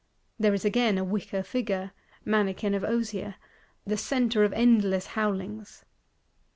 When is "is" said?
0.55-0.65